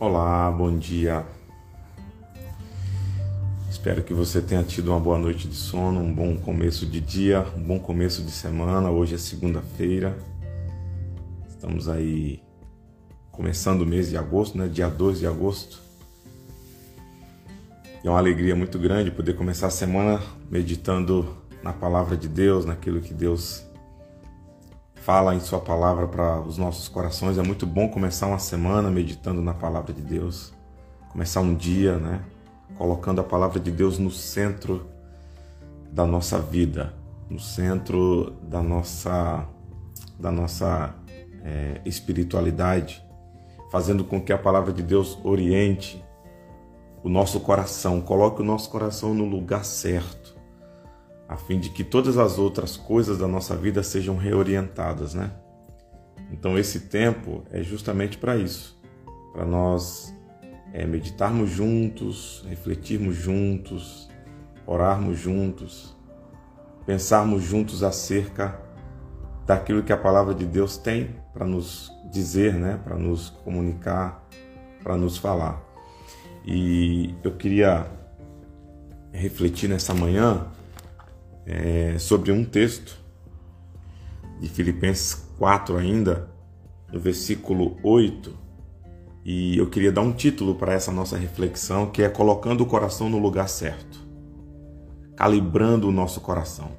[0.00, 1.26] Olá, bom dia.
[3.70, 7.44] Espero que você tenha tido uma boa noite de sono, um bom começo de dia,
[7.54, 8.90] um bom começo de semana.
[8.90, 10.16] Hoje é segunda-feira.
[11.50, 12.42] Estamos aí
[13.30, 14.68] começando o mês de agosto, né?
[14.68, 15.78] Dia 2 de agosto.
[18.02, 20.18] E é uma alegria muito grande poder começar a semana
[20.50, 21.28] meditando
[21.62, 23.66] na palavra de Deus, naquilo que Deus
[25.10, 27.36] fala em Sua palavra para os nossos corações.
[27.36, 30.54] É muito bom começar uma semana meditando na palavra de Deus,
[31.10, 32.22] começar um dia, né?
[32.78, 34.86] Colocando a palavra de Deus no centro
[35.90, 36.94] da nossa vida,
[37.28, 39.48] no centro da nossa,
[40.16, 40.94] da nossa
[41.42, 43.04] é, espiritualidade,
[43.68, 46.00] fazendo com que a palavra de Deus oriente
[47.02, 50.19] o nosso coração, coloque o nosso coração no lugar certo,
[51.30, 55.30] a fim de que todas as outras coisas da nossa vida sejam reorientadas, né?
[56.32, 58.76] Então esse tempo é justamente para isso,
[59.32, 60.12] para nós
[60.72, 64.10] é, meditarmos juntos, refletirmos juntos,
[64.66, 65.96] orarmos juntos,
[66.84, 68.60] pensarmos juntos acerca
[69.46, 72.80] daquilo que a palavra de Deus tem para nos dizer, né?
[72.82, 74.28] Para nos comunicar,
[74.82, 75.62] para nos falar.
[76.44, 77.86] E eu queria
[79.12, 80.48] refletir nessa manhã
[81.46, 82.98] é, sobre um texto
[84.40, 86.30] de Filipenses 4 ainda,
[86.92, 88.38] no versículo 8,
[89.24, 93.08] e eu queria dar um título para essa nossa reflexão, que é colocando o coração
[93.08, 94.00] no lugar certo,
[95.14, 96.72] calibrando o nosso coração.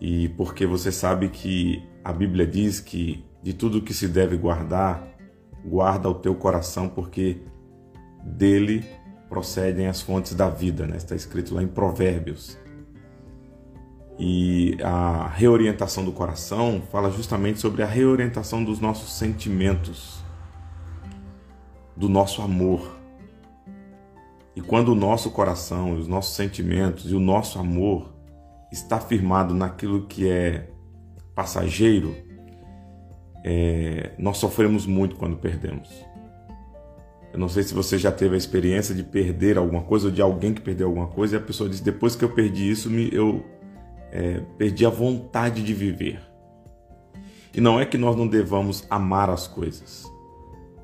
[0.00, 5.06] E porque você sabe que a Bíblia diz que de tudo que se deve guardar,
[5.64, 7.38] guarda o teu coração, porque
[8.24, 8.84] dele
[9.28, 10.96] procedem as fontes da vida, né?
[10.96, 12.58] está escrito lá em Provérbios.
[14.18, 20.22] E a reorientação do coração fala justamente sobre a reorientação dos nossos sentimentos,
[21.96, 22.96] do nosso amor.
[24.54, 28.14] E quando o nosso coração, os nossos sentimentos e o nosso amor
[28.70, 30.70] está firmado naquilo que é
[31.34, 32.14] passageiro,
[33.44, 35.88] é, nós sofremos muito quando perdemos.
[37.32, 40.22] Eu não sei se você já teve a experiência de perder alguma coisa ou de
[40.22, 43.44] alguém que perdeu alguma coisa e a pessoa diz: depois que eu perdi isso, eu
[44.14, 46.20] é, perdi a vontade de viver.
[47.52, 50.04] E não é que nós não devamos amar as coisas.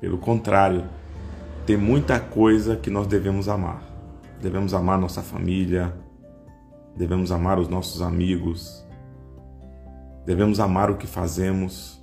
[0.01, 0.83] Pelo contrário,
[1.65, 3.81] tem muita coisa que nós devemos amar.
[4.41, 5.95] Devemos amar nossa família,
[6.97, 8.85] devemos amar os nossos amigos,
[10.25, 12.01] devemos amar o que fazemos.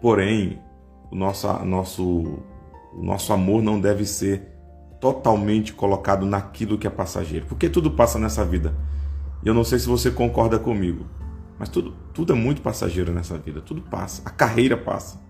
[0.00, 0.60] Porém,
[1.10, 2.04] o nosso, nosso
[2.92, 4.52] o nosso amor não deve ser
[5.00, 8.74] totalmente colocado naquilo que é passageiro, porque tudo passa nessa vida.
[9.44, 11.06] E eu não sei se você concorda comigo,
[11.58, 14.22] mas tudo, tudo é muito passageiro nessa vida, tudo passa.
[14.24, 15.20] A carreira passa,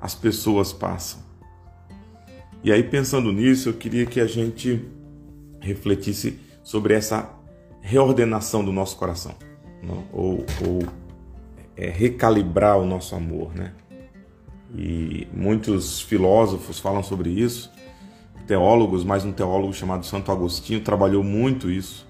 [0.00, 1.20] as pessoas passam.
[2.64, 4.82] E aí, pensando nisso, eu queria que a gente
[5.60, 7.30] refletisse sobre essa
[7.80, 9.34] reordenação do nosso coração,
[9.82, 10.04] não?
[10.12, 10.82] ou, ou
[11.76, 13.72] é, recalibrar o nosso amor, né?
[14.74, 17.70] E muitos filósofos falam sobre isso,
[18.46, 22.06] teólogos, mais um teólogo chamado Santo Agostinho trabalhou muito isso,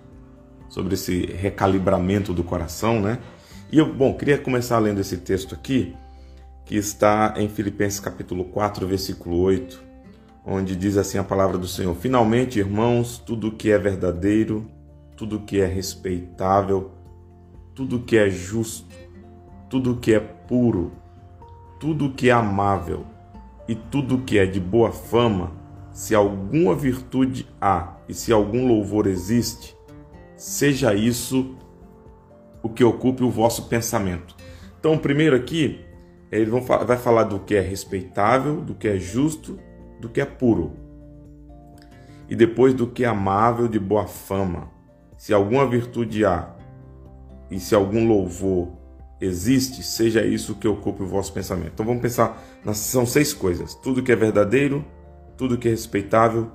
[0.68, 3.18] sobre esse recalibramento do coração, né?
[3.70, 5.94] E eu, bom, queria começar lendo esse texto aqui,
[6.64, 9.82] que está em Filipenses capítulo 4, versículo 8,
[10.44, 14.70] onde diz assim a palavra do Senhor: Finalmente, irmãos, tudo que é verdadeiro,
[15.16, 16.92] tudo que é respeitável,
[17.74, 18.94] tudo que é justo,
[19.68, 20.92] tudo que é puro,
[21.78, 23.04] tudo que é amável
[23.68, 25.52] e tudo que é de boa fama,
[25.92, 29.75] se alguma virtude há e se algum louvor existe,
[30.36, 31.56] seja isso
[32.62, 34.36] o que ocupe o vosso pensamento.
[34.78, 35.84] Então, primeiro aqui,
[36.30, 39.58] ele vai falar do que é respeitável, do que é justo,
[40.00, 40.72] do que é puro.
[42.28, 44.68] E depois do que é amável, de boa fama.
[45.16, 46.54] Se alguma virtude há
[47.50, 48.68] e se algum louvor
[49.20, 51.72] existe, seja isso que ocupe o vosso pensamento.
[51.74, 52.42] Então vamos pensar,
[52.74, 54.84] são seis coisas: tudo que é verdadeiro,
[55.36, 56.50] tudo que é respeitável,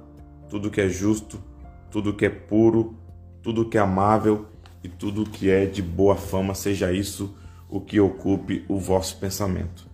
[0.50, 1.41] tudo que é justo,
[1.89, 2.95] tudo que é puro,
[3.41, 4.45] tudo que é amável
[4.83, 7.35] e tudo que é de boa fama, seja isso
[7.69, 9.88] o que ocupe o vosso pensamento.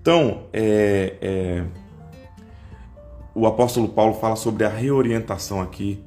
[0.00, 1.64] Então, é, é,
[3.34, 6.02] o apóstolo Paulo fala sobre a reorientação aqui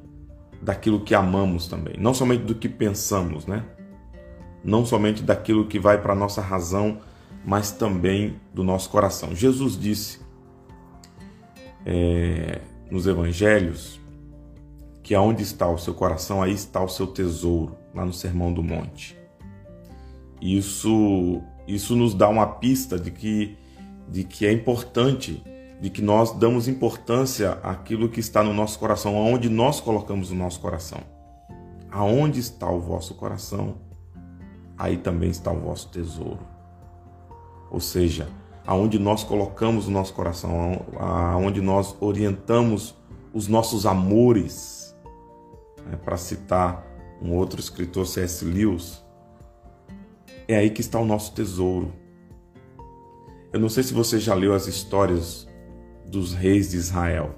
[0.60, 3.64] daquilo que amamos também, não somente do que pensamos, né?
[4.64, 6.98] não somente daquilo que vai para a nossa razão,
[7.44, 9.34] mas também do nosso coração.
[9.34, 10.20] Jesus disse
[11.84, 14.00] é, nos evangelhos
[15.02, 18.62] que aonde está o seu coração, aí está o seu tesouro, lá no Sermão do
[18.62, 19.18] Monte.
[20.40, 23.56] Isso, isso nos dá uma pista de que,
[24.08, 25.42] de que é importante
[25.82, 30.34] de que nós damos importância àquilo que está no nosso coração, aonde nós colocamos o
[30.34, 31.00] nosso coração.
[31.90, 33.74] Aonde está o vosso coração,
[34.78, 36.38] aí também está o vosso tesouro.
[37.68, 38.28] Ou seja,
[38.64, 42.94] aonde nós colocamos o nosso coração, aonde nós orientamos
[43.34, 44.81] os nossos amores,
[45.86, 46.86] né, para citar
[47.20, 48.44] um outro escritor, C.S.
[48.44, 49.02] Lewis,
[50.48, 51.92] é aí que está o nosso tesouro.
[53.52, 55.46] Eu não sei se você já leu as histórias
[56.06, 57.34] dos reis de Israel,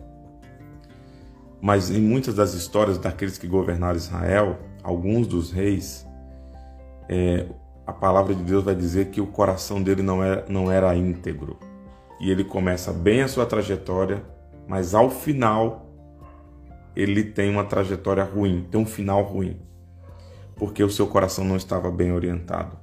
[1.60, 6.06] mas em muitas das histórias daqueles que governaram Israel, alguns dos reis,
[7.08, 7.46] é,
[7.86, 11.58] a palavra de Deus vai dizer que o coração dele não era, não era íntegro.
[12.20, 14.24] E ele começa bem a sua trajetória,
[14.68, 15.86] mas ao final
[16.94, 19.56] ele tem uma trajetória ruim, tem um final ruim,
[20.56, 22.78] porque o seu coração não estava bem orientado.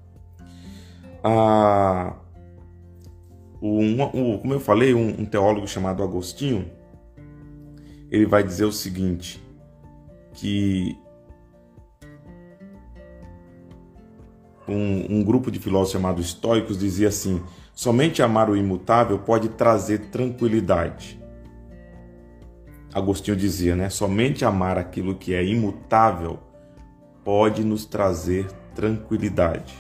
[1.23, 2.15] Ah,
[3.61, 6.69] um, um, como eu falei, um, um teólogo chamado Agostinho,
[8.09, 9.41] ele vai dizer o seguinte,
[10.33, 10.97] que
[14.67, 17.41] um, um, grupo de filósofos chamados estoicos dizia assim:
[17.73, 21.20] somente amar o imutável pode trazer tranquilidade.
[22.93, 23.89] Agostinho dizia, né?
[23.89, 26.39] Somente amar aquilo que é imutável
[27.23, 29.73] pode nos trazer tranquilidade.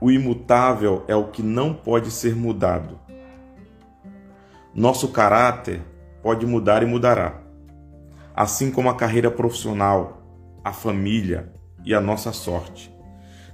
[0.00, 2.98] O imutável é o que não pode ser mudado.
[4.74, 5.80] Nosso caráter
[6.22, 7.40] pode mudar e mudará,
[8.34, 10.22] assim como a carreira profissional,
[10.64, 11.52] a família
[11.84, 12.92] e a nossa sorte.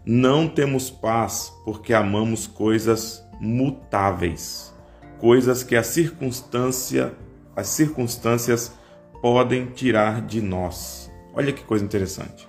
[0.05, 4.75] Não temos paz porque amamos coisas mutáveis,
[5.19, 7.15] coisas que a circunstância
[7.59, 8.73] as circunstâncias
[9.21, 11.11] podem tirar de nós.
[11.35, 12.49] Olha que coisa interessante.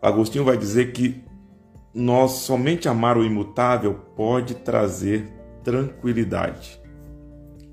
[0.00, 1.24] Agostinho vai dizer que
[1.92, 5.26] nós somente amar o imutável pode trazer
[5.64, 6.80] tranquilidade.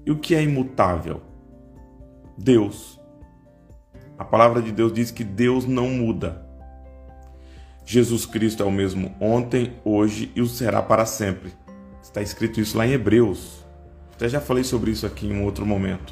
[0.08, 1.22] E o que é imutável?
[2.36, 3.00] Deus.
[4.18, 6.44] A palavra de Deus diz que Deus não muda.
[7.86, 11.54] Jesus Cristo é o mesmo ontem, hoje e o será para sempre.
[12.02, 13.67] Está escrito isso lá em Hebreus.
[14.18, 16.12] Até já falei sobre isso aqui em um outro momento.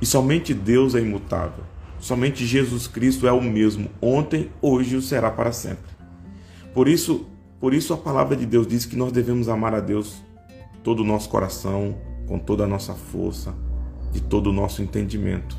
[0.00, 1.62] E somente Deus é imutável.
[2.00, 5.90] Somente Jesus Cristo é o mesmo ontem, hoje e será para sempre.
[6.72, 7.26] Por isso,
[7.60, 10.24] por isso a palavra de Deus diz que nós devemos amar a Deus
[10.82, 11.94] todo o nosso coração,
[12.26, 13.54] com toda a nossa força,
[14.10, 15.58] de todo o nosso entendimento.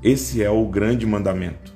[0.00, 1.74] Esse é o grande mandamento.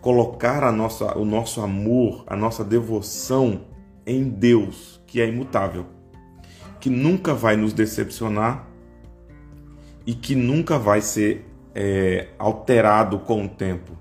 [0.00, 3.62] Colocar a nossa, o nosso amor, a nossa devoção
[4.06, 5.98] em Deus, que é imutável
[6.80, 8.66] que nunca vai nos decepcionar
[10.06, 13.92] e que nunca vai ser é, alterado com o tempo.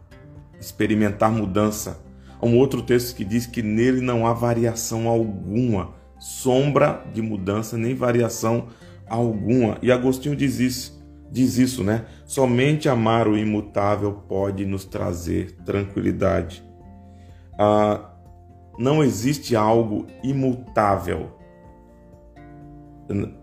[0.60, 2.02] Experimentar mudança.
[2.42, 7.78] Há um outro texto que diz que nele não há variação alguma, sombra de mudança,
[7.78, 8.68] nem variação
[9.08, 9.78] alguma.
[9.82, 12.06] E Agostinho diz isso, diz isso, né?
[12.26, 16.64] Somente amar o imutável pode nos trazer tranquilidade.
[17.58, 18.10] Ah,
[18.78, 21.39] não existe algo imutável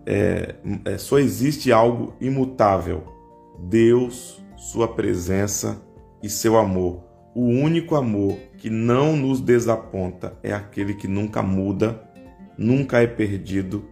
[0.05, 0.55] é,
[0.85, 3.03] é, só existe algo imutável:
[3.59, 5.81] Deus, Sua presença
[6.23, 7.03] e seu amor.
[7.35, 12.01] O único amor que não nos desaponta é aquele que nunca muda,
[12.57, 13.85] nunca é perdido,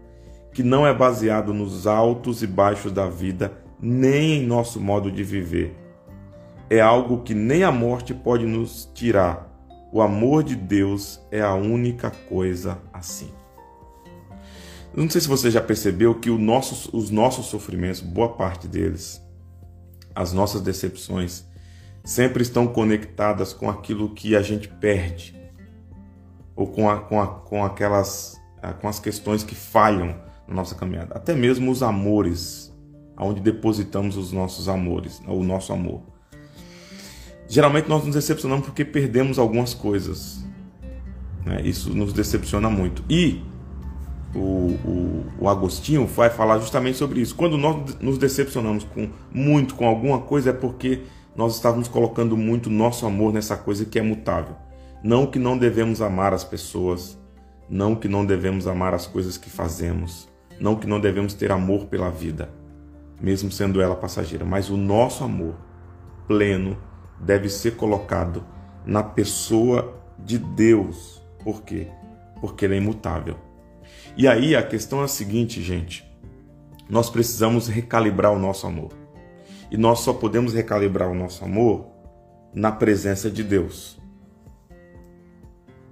[0.52, 5.24] que não é baseado nos altos e baixos da vida, nem em nosso modo de
[5.24, 5.76] viver.
[6.70, 9.52] É algo que nem a morte pode nos tirar.
[9.92, 13.32] O amor de Deus é a única coisa assim.
[14.96, 19.22] Não sei se você já percebeu que nosso, os nossos sofrimentos, boa parte deles,
[20.14, 21.46] as nossas decepções,
[22.04, 25.36] sempre estão conectadas com aquilo que a gente perde
[26.56, 28.40] ou com, a, com, a, com aquelas
[28.74, 30.16] com as questões que falham
[30.48, 31.16] na nossa caminhada.
[31.16, 32.74] Até mesmo os amores,
[33.16, 36.02] aonde depositamos os nossos amores, o nosso amor.
[37.48, 40.44] Geralmente nós nos decepcionamos porque perdemos algumas coisas.
[41.46, 41.62] Né?
[41.64, 43.04] Isso nos decepciona muito.
[43.10, 43.44] E
[44.36, 47.36] o, o, o, Agostinho vai falar justamente sobre isso.
[47.36, 51.02] Quando nós nos decepcionamos com muito com alguma coisa é porque
[51.36, 54.56] nós estávamos colocando muito nosso amor nessa coisa que é mutável.
[55.04, 57.18] Não que não devemos amar as pessoas,
[57.70, 60.28] não que não devemos amar as coisas que fazemos,
[60.60, 62.50] não que não devemos ter amor pela vida,
[63.22, 65.56] mesmo sendo ela passageira, mas o nosso amor
[66.28, 66.78] pleno
[67.20, 68.44] deve ser colocado
[68.86, 71.22] na pessoa de Deus.
[71.44, 71.88] Por quê?
[72.42, 73.45] Porque ele é imutável.
[74.18, 76.06] E aí a questão é a seguinte, gente:
[76.90, 78.92] nós precisamos recalibrar o nosso amor.
[79.70, 81.88] E nós só podemos recalibrar o nosso amor
[82.54, 84.00] na presença de Deus.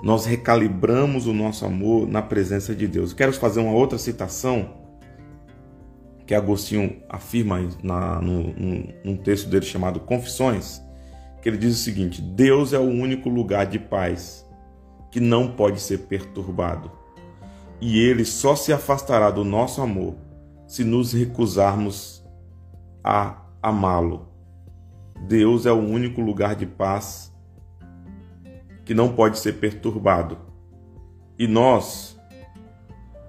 [0.02, 3.14] Nós recalibramos o nosso amor na presença de Deus.
[3.14, 4.84] Quero fazer uma outra citação
[6.26, 8.54] que Agostinho afirma na, no,
[9.04, 10.82] num texto dele chamado Confissões,
[11.42, 14.46] que ele diz o seguinte: Deus é o único lugar de paz
[15.12, 16.92] que não pode ser perturbado,
[17.86, 20.16] e ele só se afastará do nosso amor
[20.66, 22.24] se nos recusarmos
[23.04, 24.30] a amá-lo.
[25.28, 27.30] Deus é o único lugar de paz
[28.86, 30.38] que não pode ser perturbado.
[31.38, 32.18] E nós,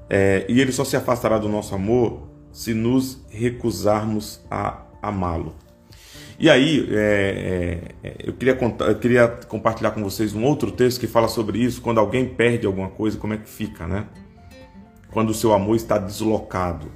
[0.08, 5.56] é, e ele só se afastará do nosso amor se nos recusarmos a amá-lo.
[6.38, 11.00] E aí, é, é, eu, queria contar, eu queria compartilhar com vocês um outro texto
[11.00, 14.06] que fala sobre isso, quando alguém perde alguma coisa, como é que fica, né?
[15.14, 16.92] Quando o seu amor está deslocado.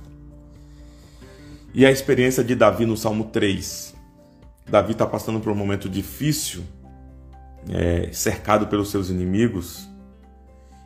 [1.72, 3.94] E a experiência de Davi no Salmo 3.
[4.68, 6.62] Davi está passando por um momento difícil,
[7.70, 9.88] é, cercado pelos seus inimigos,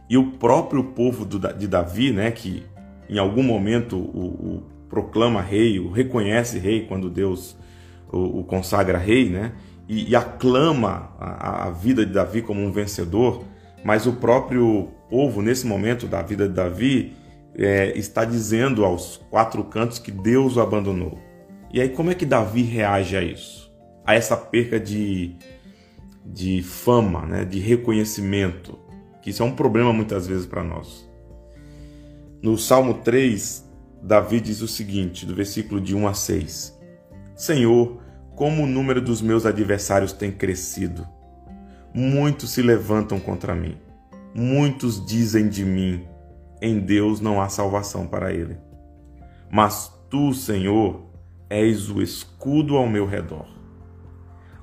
[0.08, 2.64] e o próprio povo do, de Davi, né, que
[3.08, 7.56] em algum momento o, o proclama rei, o reconhece rei quando Deus
[8.12, 9.52] o, o consagra rei, né?
[9.88, 13.42] E, e aclama a, a, vida de Davi como um vencedor,
[13.82, 17.16] mas o próprio povo, nesse momento da vida de Davi,
[17.56, 21.18] é, está dizendo aos quatro cantos que Deus o abandonou.
[21.72, 23.72] E aí, como é que Davi reage a isso?
[24.04, 25.36] A essa perca de,
[26.24, 27.44] de fama, né?
[27.44, 28.78] de reconhecimento,
[29.22, 31.08] que isso é um problema muitas vezes para nós.
[32.42, 33.68] No Salmo 3,
[34.02, 36.78] Davi diz o seguinte, do versículo de 1 a 6:
[37.36, 38.02] Senhor,
[38.34, 41.06] como o número dos meus adversários tem crescido.
[41.94, 43.76] Muitos se levantam contra mim.
[44.34, 46.04] Muitos dizem de mim:
[46.62, 48.56] em Deus não há salvação para ele.
[49.50, 51.04] Mas tu, Senhor,
[51.50, 53.48] és o escudo ao meu redor.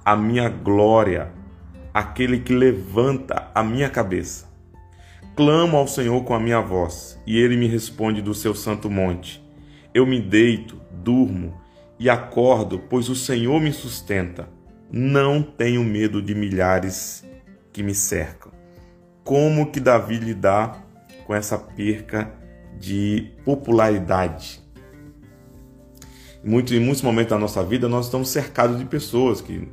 [0.05, 1.33] A minha glória,
[1.93, 4.47] aquele que levanta a minha cabeça.
[5.35, 9.43] Clamo ao Senhor com a minha voz, e ele me responde do seu santo monte.
[9.93, 11.53] Eu me deito, durmo
[11.99, 14.47] e acordo, pois o Senhor me sustenta.
[14.89, 17.25] Não tenho medo de milhares
[17.73, 18.53] que me cercam.
[19.23, 20.88] Como que Davi lidar
[21.29, 22.33] com essa perca
[22.79, 24.59] de popularidade?
[26.43, 29.69] Muito, em muitos momentos da nossa vida, nós estamos cercados de pessoas que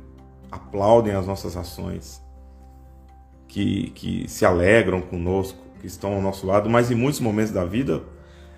[0.51, 2.21] aplaudem as nossas ações,
[3.47, 7.65] que, que se alegram conosco, que estão ao nosso lado, mas em muitos momentos da
[7.65, 8.03] vida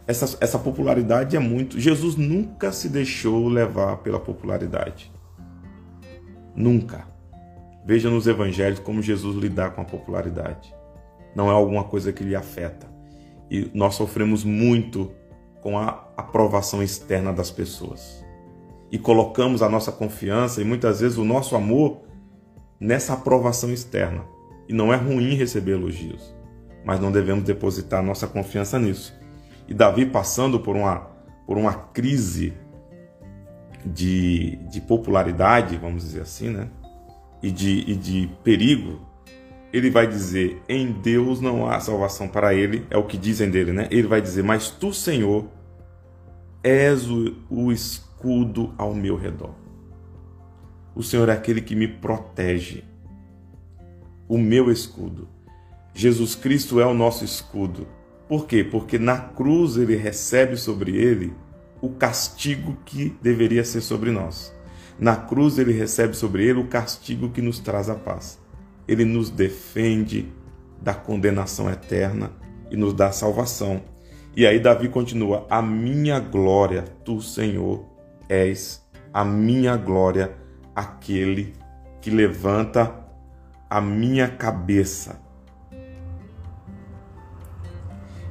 [0.05, 1.79] essa, essa popularidade é muito.
[1.79, 5.09] Jesus nunca se deixou levar pela popularidade.
[6.53, 7.07] Nunca.
[7.85, 10.77] Veja nos evangelhos como Jesus lidar com a popularidade.
[11.35, 12.87] Não é alguma coisa que lhe afeta.
[13.49, 15.11] E nós sofremos muito
[15.61, 18.23] com a aprovação externa das pessoas.
[18.91, 22.01] E colocamos a nossa confiança e muitas vezes o nosso amor
[22.79, 24.23] nessa aprovação externa.
[24.67, 26.35] E não é ruim receber elogios,
[26.85, 29.19] mas não devemos depositar nossa confiança nisso
[29.69, 31.07] e Davi passando por uma,
[31.45, 32.55] por uma crise
[33.85, 36.67] de, de popularidade, vamos dizer assim, né?
[37.41, 38.99] E de, e de perigo,
[39.71, 43.71] ele vai dizer: em Deus não há salvação para ele, é o que dizem dele,
[43.71, 43.87] né?
[43.91, 45.47] Ele vai dizer: mas tu, Senhor,
[46.63, 49.53] és o, o escudo ao meu redor.
[50.95, 52.83] O Senhor é aquele que me protege,
[54.27, 55.29] o meu escudo.
[55.93, 57.87] Jesus Cristo é o nosso escudo.
[58.27, 58.63] Por quê?
[58.63, 61.33] Porque na cruz ele recebe sobre ele
[61.81, 64.53] o castigo que deveria ser sobre nós.
[64.99, 68.39] Na cruz ele recebe sobre ele o castigo que nos traz a paz.
[68.89, 70.33] Ele nos defende
[70.81, 72.31] da condenação eterna
[72.71, 73.83] e nos dá salvação.
[74.35, 77.85] E aí Davi continua: A minha glória, tu, Senhor,
[78.27, 80.31] és a minha glória,
[80.75, 81.53] aquele
[82.01, 82.91] que levanta
[83.69, 85.21] a minha cabeça.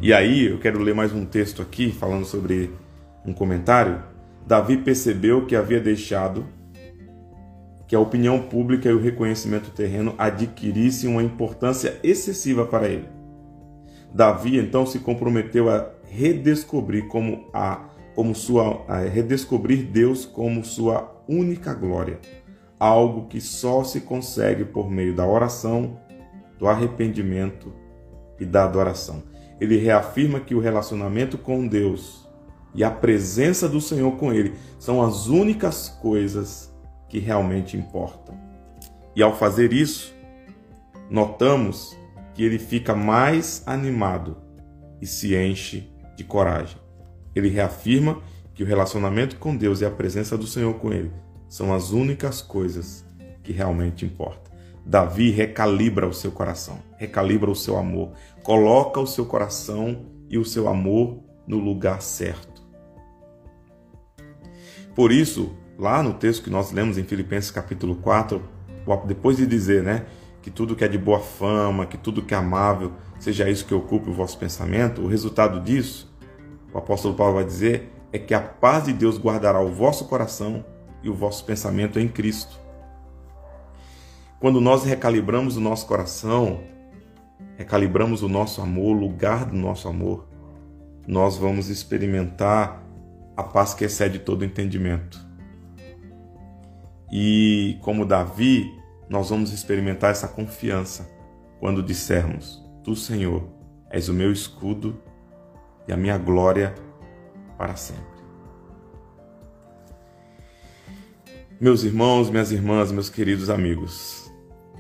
[0.01, 2.73] E aí eu quero ler mais um texto aqui falando sobre
[3.25, 4.03] um comentário.
[4.45, 6.58] Davi percebeu que havia deixado
[7.89, 13.09] que a opinião pública e o reconhecimento terreno adquirissem uma importância excessiva para ele.
[14.15, 21.23] Davi então se comprometeu a redescobrir como a como sua a redescobrir Deus como sua
[21.29, 22.21] única glória,
[22.79, 25.99] algo que só se consegue por meio da oração,
[26.59, 27.73] do arrependimento
[28.39, 29.23] e da adoração
[29.61, 32.27] ele reafirma que o relacionamento com Deus
[32.75, 36.68] e a presença do Senhor com ele são as únicas coisas
[37.09, 38.39] que realmente importam.
[39.15, 40.15] E ao fazer isso,
[41.11, 41.97] notamos
[42.35, 44.37] que ele fica mais animado
[45.01, 46.79] e se enche de coragem.
[47.35, 48.21] Ele reafirma
[48.55, 51.13] que o relacionamento com Deus e a presença do Senhor com ele
[51.49, 53.05] são as únicas coisas
[53.43, 54.53] que realmente importam.
[54.85, 58.13] Davi recalibra o seu coração, recalibra o seu amor,
[58.43, 62.59] coloca o seu coração e o seu amor no lugar certo.
[64.95, 68.43] por isso, lá no texto que nós lemos em Filipenses capítulo 4,
[69.07, 70.07] depois de dizer, né,
[70.43, 73.75] que tudo que é de boa fama, que tudo que é amável, seja isso que
[73.75, 76.13] ocupe o vosso pensamento, o resultado disso,
[76.73, 80.65] o apóstolo Paulo vai dizer, é que a paz de Deus guardará o vosso coração
[81.03, 82.59] e o vosso pensamento em Cristo.
[84.41, 86.61] Quando nós recalibramos o nosso coração,
[87.57, 90.27] recalibramos o nosso amor, o lugar do nosso amor,
[91.07, 92.83] nós vamos experimentar
[93.37, 95.28] a paz que excede todo entendimento.
[97.11, 98.75] E como Davi,
[99.09, 101.09] nós vamos experimentar essa confiança
[101.61, 103.49] quando dissermos: Tu, Senhor,
[103.91, 105.01] és o meu escudo
[105.87, 106.75] e a minha glória
[107.57, 108.19] para sempre.
[111.61, 114.31] Meus irmãos, minhas irmãs, meus queridos amigos,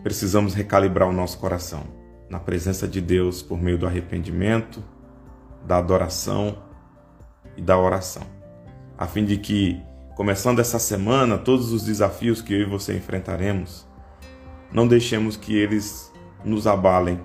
[0.02, 1.82] precisamos recalibrar o nosso coração
[2.30, 4.84] na presença de Deus por meio do arrependimento,
[5.66, 6.62] da adoração
[7.56, 8.22] e da oração,
[8.96, 9.82] a fim de que,
[10.18, 13.86] começando essa semana, todos os desafios que eu e você enfrentaremos,
[14.72, 16.12] não deixemos que eles
[16.44, 17.20] nos abalem,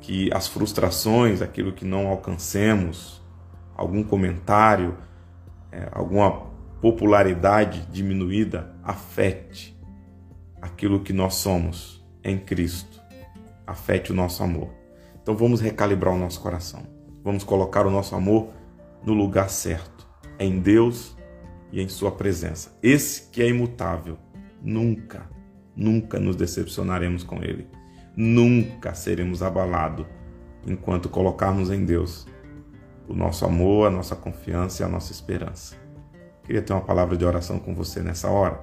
[0.00, 3.22] que as frustrações, aquilo que não alcancemos,
[3.76, 4.96] algum comentário,
[5.70, 6.46] é, alguma
[6.80, 9.78] popularidade diminuída, afete
[10.62, 12.98] aquilo que nós somos em Cristo,
[13.66, 14.70] afete o nosso amor.
[15.22, 16.82] Então vamos recalibrar o nosso coração,
[17.22, 18.48] vamos colocar o nosso amor
[19.04, 21.19] no lugar certo, em Deus
[21.72, 22.76] e em Sua presença.
[22.82, 24.18] Esse que é imutável,
[24.62, 25.28] nunca
[25.80, 27.66] nunca nos decepcionaremos com Ele.
[28.14, 30.06] Nunca seremos abalados
[30.66, 32.26] enquanto colocarmos em Deus
[33.08, 35.76] o nosso amor, a nossa confiança e a nossa esperança.
[36.44, 38.60] Queria ter uma palavra de oração com você nessa hora.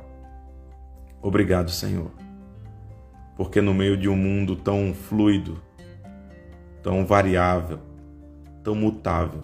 [1.21, 2.11] Obrigado, Senhor,
[3.35, 5.61] porque no meio de um mundo tão fluido,
[6.83, 7.79] tão variável,
[8.63, 9.43] tão mutável,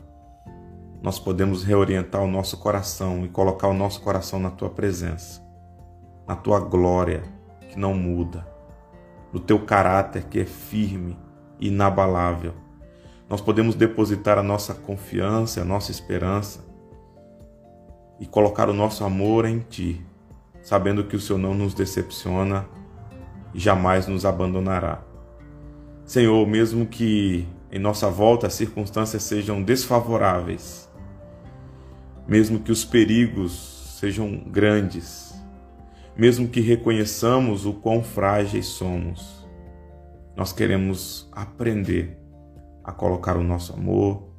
[1.03, 5.45] nós podemos reorientar o nosso coração e colocar o nosso coração na tua presença,
[6.25, 7.23] na tua glória,
[7.69, 8.47] que não muda,
[9.33, 11.17] no teu caráter que é firme
[11.59, 12.53] e inabalável.
[13.29, 16.63] Nós podemos depositar a nossa confiança, a nossa esperança
[18.17, 20.01] e colocar o nosso amor em ti,
[20.61, 22.65] sabendo que o Senhor não nos decepciona
[23.53, 25.01] e jamais nos abandonará.
[26.05, 30.92] Senhor, mesmo que em nossa volta as circunstâncias sejam desfavoráveis,
[32.27, 35.33] mesmo que os perigos sejam grandes,
[36.15, 39.47] mesmo que reconheçamos o quão frágeis somos.
[40.35, 42.17] Nós queremos aprender
[42.83, 44.29] a colocar o nosso amor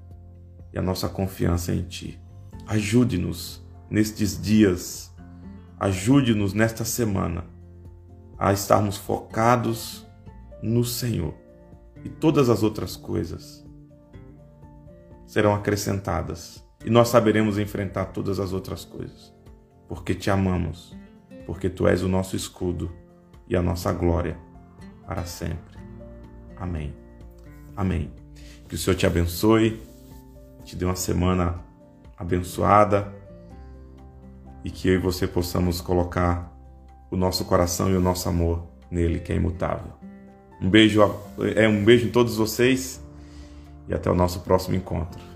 [0.72, 2.20] e a nossa confiança em Ti.
[2.66, 5.14] Ajude-nos nestes dias,
[5.78, 7.44] ajude-nos nesta semana
[8.38, 10.06] a estarmos focados
[10.62, 11.34] no Senhor
[12.04, 13.64] e todas as outras coisas
[15.26, 19.32] serão acrescentadas e nós saberemos enfrentar todas as outras coisas,
[19.88, 20.94] porque te amamos
[21.46, 22.90] porque tu és o nosso escudo
[23.48, 24.36] e a nossa glória
[25.06, 25.78] para sempre.
[26.56, 26.94] Amém.
[27.76, 28.12] Amém.
[28.68, 29.82] Que o Senhor te abençoe,
[30.64, 31.60] te dê uma semana
[32.16, 33.12] abençoada
[34.64, 36.50] e que eu e você possamos colocar
[37.10, 39.92] o nosso coração e o nosso amor nele, que é imutável.
[40.60, 41.02] Um beijo,
[41.54, 43.02] é um beijo em todos vocês
[43.86, 45.33] e até o nosso próximo encontro.